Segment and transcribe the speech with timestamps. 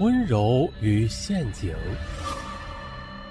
[0.00, 1.74] 温柔与陷阱，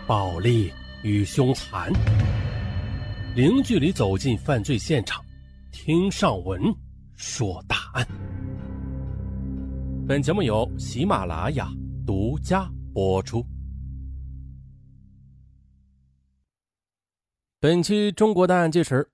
[0.06, 0.70] 暴力
[1.02, 1.90] 与凶残，
[3.38, 5.24] 零距离走进犯罪现场，
[5.72, 6.62] 听上文
[7.16, 8.06] 说大案。
[10.06, 11.70] 本节目由喜马拉雅
[12.06, 13.46] 独家播出。
[17.62, 19.10] 本期中国大案纪实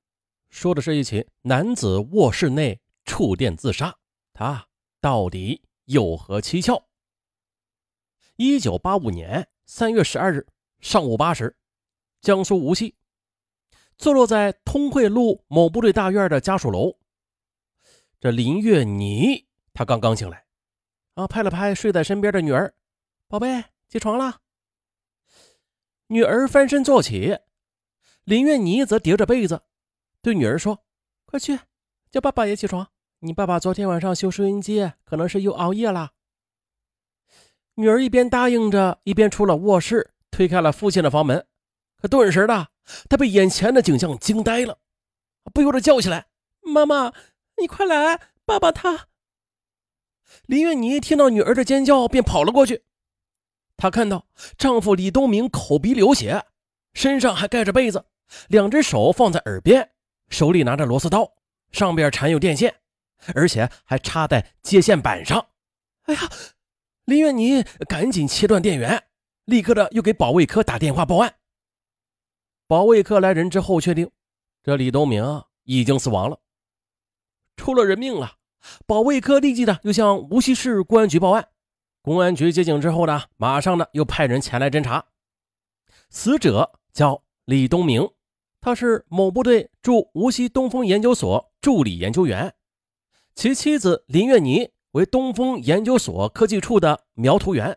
[0.49, 3.95] 说的是一起男子卧室内触电自杀，
[4.33, 4.65] 他
[4.99, 6.83] 到底有何蹊跷？
[8.45, 10.45] 一九八五年三月十二日
[10.81, 11.55] 上午八时，
[12.19, 12.93] 江苏无锡，
[13.97, 16.97] 坐落在通惠路某部队大院的家属楼，
[18.19, 20.45] 这林月妮她刚刚醒来，
[21.13, 22.75] 啊，拍了拍睡在身边的女儿
[23.29, 24.41] ：“宝贝，起床了。”
[26.07, 27.37] 女儿翻身坐起，
[28.25, 29.61] 林月妮则叠着被子，
[30.21, 30.83] 对女儿说
[31.23, 31.57] ：“快去
[32.11, 32.85] 叫爸爸也起床，
[33.19, 36.11] 你爸爸昨天晚上修收音机，可能是又熬夜了。”
[37.75, 41.47] 女儿一边答应着，一边出了卧室，推开了父亲的房门。
[41.99, 42.67] 可顿时的，
[43.09, 44.77] 她被眼前的景象惊呆了，
[45.53, 46.27] 不由得叫起来
[46.61, 47.11] ：“妈妈，
[47.57, 48.19] 你快来！
[48.45, 49.07] 爸爸他……”
[50.45, 52.83] 林月妮听到女儿的尖叫，便跑了过去。
[53.75, 54.27] 她看到
[54.57, 56.45] 丈夫李东明口鼻流血，
[56.93, 58.05] 身上还盖着被子，
[58.49, 59.91] 两只手放在耳边，
[60.29, 61.33] 手里拿着螺丝刀，
[61.71, 62.75] 上边缠有电线，
[63.33, 65.47] 而且还插在接线板上。
[66.03, 66.29] 哎呀！
[67.05, 69.03] 林月妮赶紧切断电源，
[69.43, 71.35] 立刻的又给保卫科打电话报案。
[72.65, 74.09] 保卫科来人之后，确定
[74.63, 76.39] 这李东明已经死亡了，
[77.57, 78.37] 出了人命了。
[78.87, 81.49] 保卫科立即的又向无锡市公安局报案。
[82.01, 85.07] 公安局接警之后呢，马上呢又派人前来侦查。
[86.09, 88.09] 死者叫李东明，
[88.61, 92.55] 他是某部队驻无锡东风研究所助理研究员，
[93.35, 94.71] 其妻子林月妮。
[94.93, 97.75] 为东风研究所科技处的描图员，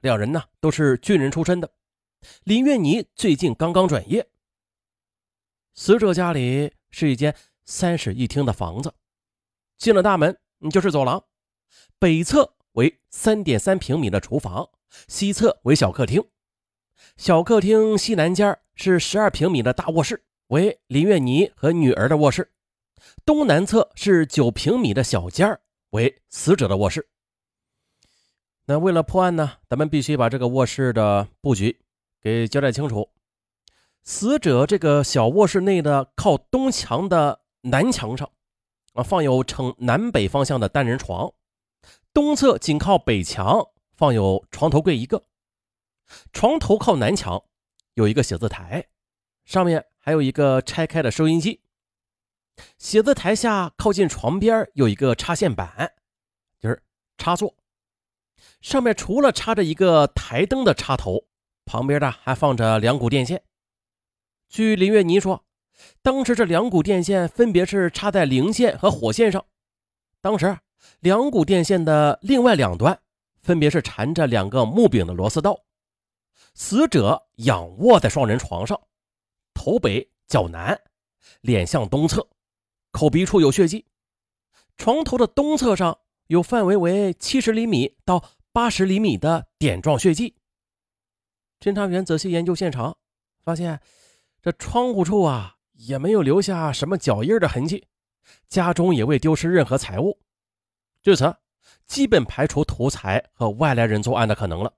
[0.00, 1.70] 两人呢都是军人出身的。
[2.44, 4.26] 林月妮最近刚刚转业。
[5.74, 7.36] 死者家里是一间
[7.66, 8.94] 三室一厅的房子，
[9.76, 10.34] 进了大门
[10.70, 11.22] 就是走廊，
[11.98, 14.66] 北侧为三点三平米的厨房，
[15.08, 16.24] 西侧为小客厅。
[17.18, 22.50] 小客厅西南间是十二平米的大卧室，为林月妮和女儿的卧室。
[23.26, 25.60] 东南侧是九平米的小间。
[25.90, 27.08] 为死者的卧室。
[28.66, 31.80] 那为了破案呢，咱们必须把这个卧室的布局
[32.20, 33.10] 给交代清楚。
[34.02, 38.30] 死者这个小卧室内的靠东墙的南墙上，
[38.94, 41.34] 啊，放有呈南北方向的单人床；
[42.14, 45.24] 东侧紧靠北墙放有床头柜一个，
[46.32, 47.42] 床头靠南墙
[47.94, 48.86] 有一个写字台，
[49.44, 51.60] 上面还有一个拆开的收音机。
[52.80, 55.92] 写字台下靠近床边有一个插线板，
[56.58, 56.82] 就是
[57.18, 57.54] 插座，
[58.62, 61.26] 上面除了插着一个台灯的插头，
[61.66, 63.42] 旁边的还放着两股电线。
[64.48, 65.44] 据林月妮说，
[66.00, 69.44] 当时这两股电线分别是插在零线和火线上，
[70.22, 70.58] 当时
[71.00, 72.98] 两股电线的另外两端
[73.42, 75.54] 分别是缠着两个木柄的螺丝刀。
[76.54, 78.80] 死者仰卧在双人床上，
[79.52, 80.80] 头北脚南，
[81.42, 82.26] 脸向东侧。
[82.90, 83.86] 口鼻处有血迹，
[84.76, 90.34] 床头的东侧上有范围为七十厘米到八十厘米的点状血迹。
[91.60, 92.96] 侦查员仔细研究现场，
[93.42, 93.80] 发现
[94.42, 97.86] 这窗户处啊也没有留下什么脚印的痕迹，
[98.48, 100.18] 家中也未丢失任何财物，
[101.02, 101.36] 至此
[101.86, 104.72] 基本排除图财和外来人作案的可能了。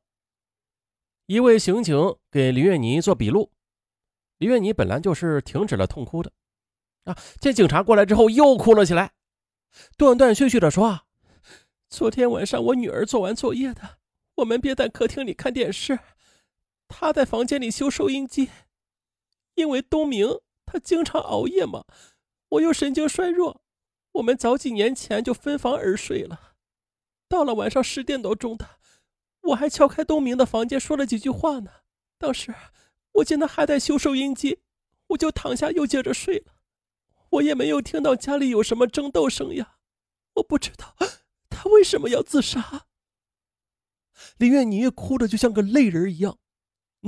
[1.26, 1.96] 一位刑警
[2.30, 3.50] 给林月妮做笔录，
[4.38, 6.32] 林月妮本来就是停止了痛哭的。
[7.04, 7.16] 啊！
[7.40, 9.12] 见警察过来之后，又哭了起来，
[9.96, 11.02] 断断续续的说
[11.90, 13.98] ：“昨天晚上我女儿做完作业的，
[14.36, 15.98] 我们便在客厅里看电视，
[16.88, 18.50] 她在房间里修收音机。
[19.54, 21.84] 因为东明他经常熬夜嘛，
[22.48, 23.62] 我又神经衰弱，
[24.12, 26.54] 我们早几年前就分房而睡了。
[27.28, 28.78] 到了晚上十点多钟的，
[29.42, 31.70] 我还敲开东明的房间说了几句话呢。
[32.16, 32.54] 当时
[33.12, 34.60] 我见他还在修收音机，
[35.08, 36.54] 我就躺下又接着睡了。”
[37.32, 39.76] 我也没有听到家里有什么争斗声呀，
[40.34, 40.94] 我不知道
[41.48, 42.86] 他为什么要自杀。
[44.36, 46.38] 林月妮哭的就像个泪人一样，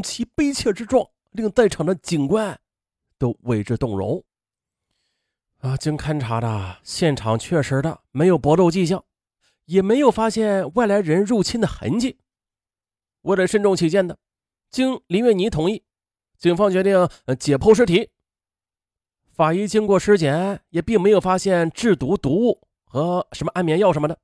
[0.02, 2.58] 其悲切之状令在场的警官
[3.18, 4.24] 都为之动容。
[5.58, 9.04] 啊，经勘查的现场确实的没有搏斗迹象，
[9.66, 12.18] 也没有发现外来人入侵的痕迹。
[13.22, 14.18] 为了慎重起见的，
[14.70, 15.84] 经林月妮同意，
[16.38, 18.10] 警方决定解剖尸体。
[19.34, 24.16] 法医经过尸检，也并没有发现制毒毒物和什么安眠药什么的。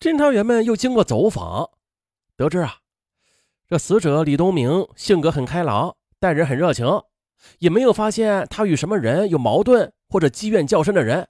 [0.00, 1.70] 侦查员们又经过走访，
[2.36, 2.78] 得知啊，
[3.68, 6.84] 这死者李东明性格很开朗，待人很热情，
[7.60, 11.28] 也没有发现他与什么人有矛盾或者积怨较深的人。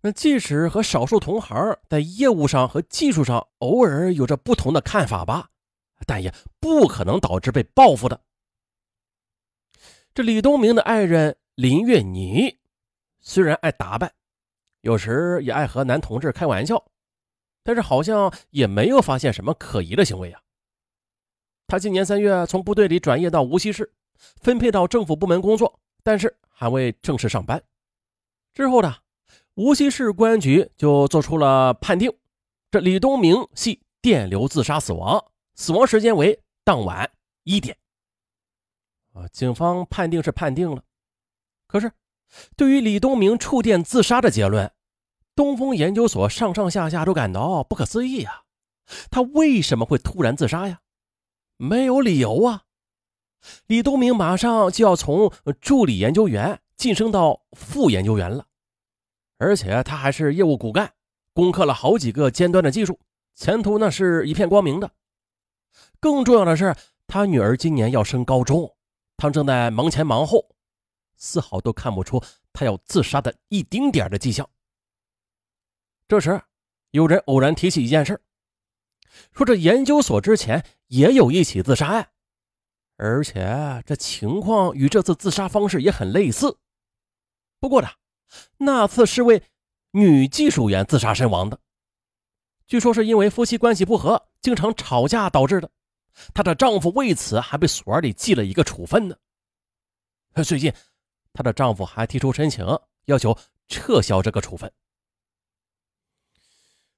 [0.00, 5.50] 那即使和少数同行在业务上和技术上偶尔有着不同的看法吧，
[6.04, 8.20] 但也不可能导致被报复的。
[10.16, 12.56] 这李东明的爱人林月妮，
[13.20, 14.10] 虽然爱打扮，
[14.80, 16.82] 有时也爱和男同志开玩笑。
[17.62, 20.40] 但是好像也没有发现什么可疑的行为啊。
[21.66, 23.92] 他今年三月从部队里转业到无锡市，
[24.40, 27.62] 分配到政府部门工作，但是还未正式上班。
[28.54, 28.96] 之后呢，
[29.56, 32.10] 无锡市公安局就做出了判定，
[32.70, 35.22] 这李东明系电流自杀死亡，
[35.56, 37.10] 死亡时间为当晚
[37.42, 37.76] 一点。
[39.16, 40.82] 啊，警方判定是判定了，
[41.66, 41.90] 可是
[42.54, 44.70] 对于李东明触电自杀的结论。
[45.34, 48.44] 东风研究所上上下下都感到不可思议呀，
[49.10, 50.80] 他为什么会突然自杀呀？
[51.58, 52.62] 没有理由啊！
[53.66, 55.30] 李东明马上就要从
[55.60, 58.46] 助理研究员晋升到副研究员了，
[59.38, 60.94] 而且他还是业务骨干，
[61.34, 62.98] 攻克了好几个尖端的技术，
[63.34, 64.90] 前途那是一片光明的。
[66.00, 66.74] 更重要的是，
[67.06, 68.74] 他女儿今年要升高中，
[69.16, 70.54] 他正在忙前忙后，
[71.16, 72.22] 丝毫都看不出
[72.52, 74.48] 他要自杀的一丁点的迹象。
[76.06, 76.42] 这时，
[76.90, 78.20] 有人偶然提起一件事
[79.32, 82.10] 说这研究所之前也有一起自杀案，
[82.96, 86.58] 而且这情况与这次自杀方式也很类似。
[87.58, 87.88] 不过呢，
[88.58, 89.42] 那次是位
[89.92, 91.58] 女技术员自杀身亡的，
[92.66, 95.70] 据说是因为夫妻关系不和，经常吵架导致的。
[96.34, 99.16] 她的丈夫为此还被所里记了一个处分呢。
[100.44, 100.72] 最近，
[101.32, 102.66] 她的丈夫还提出申请，
[103.06, 103.36] 要求
[103.68, 104.70] 撤销这个处分。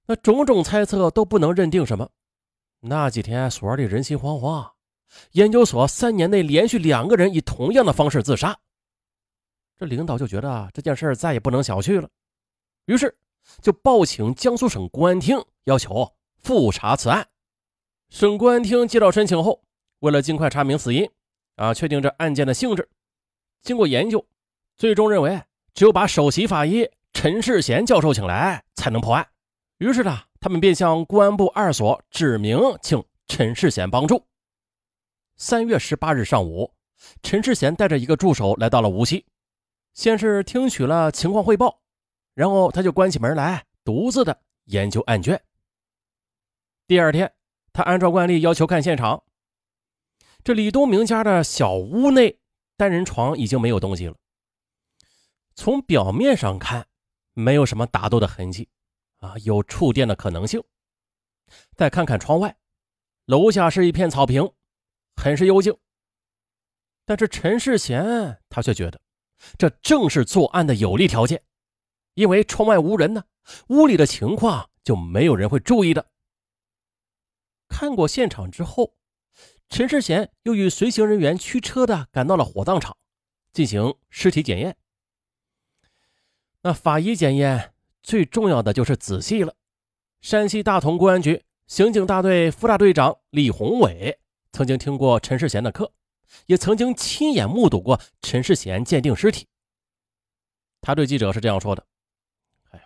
[0.07, 2.09] 那种种猜测都不能认定什么。
[2.81, 4.71] 那几天所里人心惶惶，
[5.33, 8.59] 研究所三年内连续两个人以同样的方式自杀，
[9.77, 12.09] 这领导就觉得这件事再也不能小觑了，
[12.87, 13.15] 于是
[13.61, 17.29] 就报请江苏省公安厅，要求复查此案。
[18.09, 19.63] 省公安厅接到申请后，
[20.01, 21.09] 为了尽快查明死因，
[21.57, 22.89] 啊，确定这案件的性质，
[23.63, 24.25] 经过研究，
[24.77, 25.43] 最终认为
[25.75, 29.29] 只有把首席法医陈世贤教授请来，才能破案。
[29.79, 34.25] 于是呢，他们便向公安部二所指明，请陈世贤帮助。
[35.37, 36.73] 三月十八日上午，
[37.23, 39.27] 陈世贤带着一个助手来到了无锡，
[39.93, 41.81] 先是听取了情况汇报，
[42.35, 45.41] 然后他就关起门来，独自的研究案卷。
[46.89, 47.31] 第二天，
[47.79, 49.23] 他按照惯例要求看现场。
[50.43, 52.41] 这李东明家的小屋内，
[52.77, 54.17] 单人床已经没有东西了。
[55.55, 56.89] 从表面上看，
[57.35, 58.69] 没有什么打斗的痕迹。
[59.19, 60.61] 啊，有触电的可能性。
[61.77, 62.57] 再看看窗外，
[63.27, 64.53] 楼下是一片草坪，
[65.15, 65.73] 很是幽静。
[67.07, 69.01] 但是陈世贤他却觉得，
[69.57, 71.41] 这正是作案的有利条件，
[72.15, 73.23] 因为窗外无人呢，
[73.69, 76.11] 屋里的情况就没有人会注意的。
[77.69, 78.95] 看过现场之后，
[79.69, 82.97] 陈世贤又与随行人员驱车的赶到了火葬场，
[83.53, 84.77] 进行尸体检验。
[86.63, 87.75] 那法医检验。
[88.01, 89.55] 最重要的就是仔细了。
[90.23, 94.19] 山西大同公安局刑警大队副大队长李宏伟
[94.51, 95.93] 曾经听过陈世贤的课，
[96.47, 99.47] 也曾经亲眼目睹过陈世贤鉴定尸体。
[100.81, 101.87] 他对记者是这样说的
[102.73, 102.85] ：“哎呦，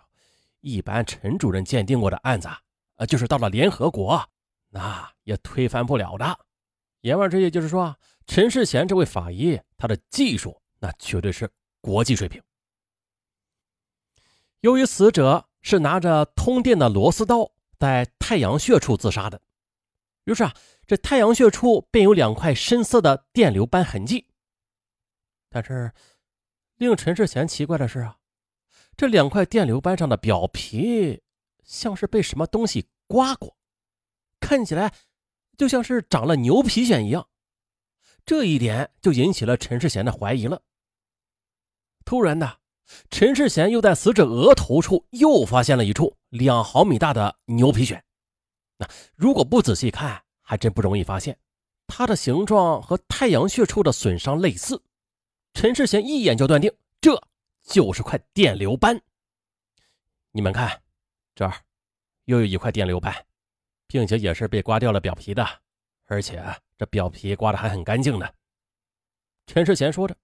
[0.59, 2.49] 一般陈主任鉴定过的案子，
[2.95, 4.29] 啊，就是到了联合国，
[4.73, 6.39] 那也推翻不了的。”
[7.01, 11.49] 言外之意就是说啊，陈世贤这位法医，他的技术那绝对是
[11.79, 12.41] 国际水平。
[14.61, 19.41] 由于死者是拿着通电的螺丝刀在太阳穴处自杀的，
[20.23, 20.53] 于是啊，
[20.87, 24.27] 这太阳穴处便有两块深色的电流斑痕迹。
[25.49, 25.91] 但是，
[26.77, 28.17] 令陈世贤奇怪的是啊，
[28.95, 31.21] 这两块电流斑上的表皮
[31.63, 33.57] 像是被什么东西刮过，
[34.45, 34.93] 看起来
[35.57, 37.27] 就像是长了牛皮癣一样。
[38.25, 40.61] 这一点就引起了陈世贤的怀疑了。
[42.05, 42.59] 突然的。
[43.09, 47.99] 陈世贤又在死者额头处又发现了一处两毫米大的牛皮癣。
[48.77, 48.85] 那
[49.15, 51.39] 如果不仔细看，还真不容易发现，
[51.87, 54.83] 它的形状和太阳穴处的损伤类似。
[55.53, 57.19] 陈世贤一眼就断定，这
[57.65, 59.01] 就是块电流斑。
[60.31, 60.81] 你们看，
[61.33, 61.53] 这儿
[62.25, 63.25] 又有一块电流斑，
[63.93, 65.47] 并且也是被刮掉了表皮的，
[66.05, 66.43] 而且
[66.79, 68.27] 这表皮刮的还很干净呢。
[69.45, 70.17] 陈世贤说着。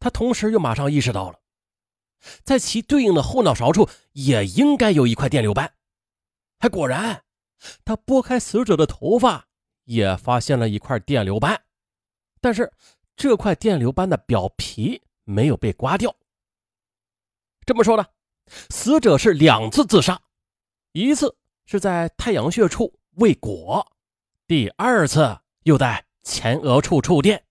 [0.00, 1.38] 他同时又马上意识到了，
[2.42, 5.72] 在其对应的后脑勺处也应该有一块电流斑，
[6.58, 7.22] 还果然，
[7.84, 9.46] 他拨开死者的头发，
[9.84, 11.62] 也发现了一块电流斑，
[12.40, 12.72] 但是
[13.14, 16.12] 这块电流斑的表皮没有被刮掉。
[17.64, 18.04] 这么说呢，
[18.70, 20.20] 死者是两次自杀，
[20.90, 23.86] 一次是在太阳穴处未果，
[24.46, 27.42] 第二次又在前额处触电。